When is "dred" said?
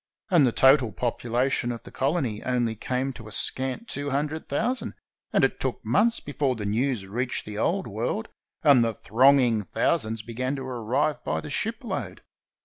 4.25-4.49